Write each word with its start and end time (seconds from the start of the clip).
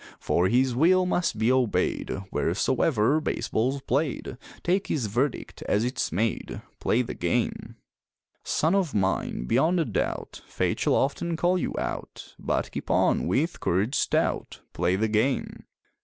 For 0.19 0.47
his 0.47 0.73
will 0.73 1.05
must 1.05 1.37
be 1.37 1.51
obeyed 1.51 2.09
Wheresoever 2.31 3.21
baseball's 3.21 3.81
played, 3.81 4.35
Take 4.63 4.87
his 4.87 5.05
verdict 5.05 5.61
as 5.69 5.85
it's 5.85 6.11
made 6.11 6.63
Play 6.79 7.03
the 7.03 7.13
game! 7.13 7.75
Son 8.43 8.73
of 8.73 8.95
mine, 8.95 9.43
beyond 9.45 9.79
a 9.79 9.85
doubt, 9.85 10.41
Fate 10.47 10.79
shall 10.79 10.95
often 10.95 11.37
call 11.37 11.55
you 11.59 11.75
"out," 11.77 12.33
But 12.39 12.71
keep 12.71 12.89
on, 12.89 13.27
with 13.27 13.59
courage 13.59 13.93
stout 13.93 14.61
Play 14.73 14.95
the 14.95 15.07
game! 15.07 15.65